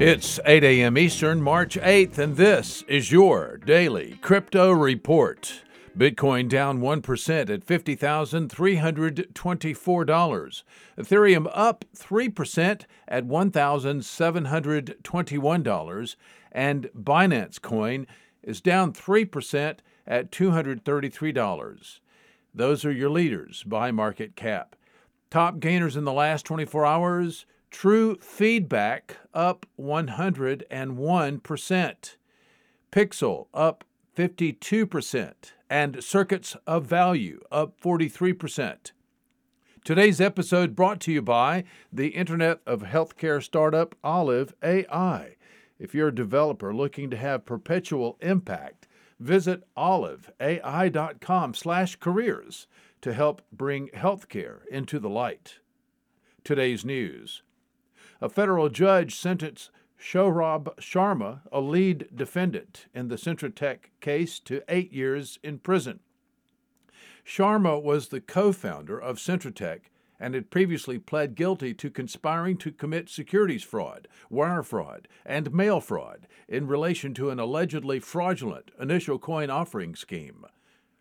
[0.00, 0.96] It's 8 a.m.
[0.96, 5.60] Eastern, March 8th, and this is your daily crypto report.
[5.94, 10.62] Bitcoin down 1% at $50,324.
[10.98, 16.16] Ethereum up 3% at $1,721.
[16.50, 18.06] And Binance Coin
[18.42, 22.00] is down 3% at $233.
[22.54, 24.76] Those are your leaders by market cap.
[25.28, 32.16] Top gainers in the last 24 hours True Feedback up 101%.
[32.92, 33.84] Pixel up
[34.16, 35.32] 52%.
[35.70, 38.92] And Circuits of Value up 43%.
[39.84, 45.36] Today's episode brought to you by the Internet of Healthcare startup Olive AI.
[45.78, 48.86] If you're a developer looking to have perpetual impact,
[49.18, 52.66] visit oliveai.com/careers
[53.00, 55.60] to help bring healthcare into the light.
[56.44, 57.42] Today's news.
[58.22, 64.62] A federal judge sentenced Saurabh Sharma, a lead defendant in the Centra Tech case, to
[64.68, 66.00] eight years in prison.
[67.24, 72.58] Sharma was the co founder of Centra Tech and had previously pled guilty to conspiring
[72.58, 78.70] to commit securities fraud, wire fraud, and mail fraud in relation to an allegedly fraudulent
[78.78, 80.44] initial coin offering scheme.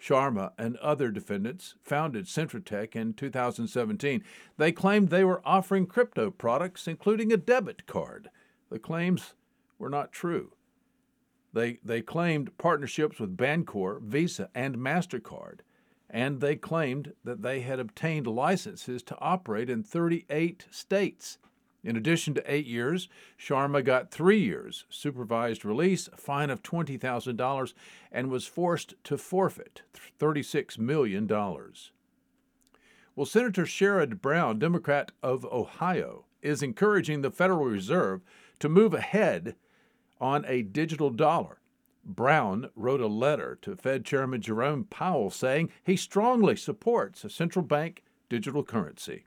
[0.00, 4.24] Sharma and other defendants founded Centra Tech in 2017.
[4.56, 8.30] They claimed they were offering crypto products, including a debit card.
[8.70, 9.34] The claims
[9.78, 10.52] were not true.
[11.52, 15.60] They, they claimed partnerships with Bancor, Visa, and MasterCard,
[16.08, 21.38] and they claimed that they had obtained licenses to operate in 38 states.
[21.82, 27.74] In addition to eight years, Sharma got three years supervised release, a fine of $20,000,
[28.12, 29.82] and was forced to forfeit
[30.18, 31.26] $36 million.
[33.16, 38.20] Well, Senator Sherrod Brown, Democrat of Ohio, is encouraging the Federal Reserve
[38.58, 39.56] to move ahead
[40.20, 41.60] on a digital dollar.
[42.04, 47.64] Brown wrote a letter to Fed Chairman Jerome Powell saying he strongly supports a central
[47.64, 49.24] bank digital currency.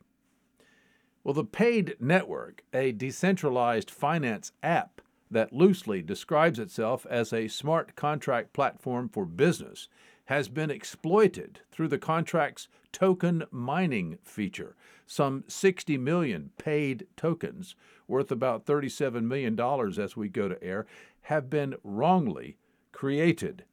[1.23, 5.01] Well, the Paid Network, a decentralized finance app
[5.31, 9.87] that loosely describes itself as a smart contract platform for business,
[10.25, 14.75] has been exploited through the contract's token mining feature.
[15.07, 17.75] Some 60 million paid tokens,
[18.07, 19.59] worth about $37 million
[19.99, 20.85] as we go to air,
[21.23, 22.57] have been wrongly
[22.91, 23.63] created.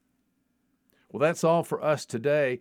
[1.11, 2.61] Well, that's all for us today.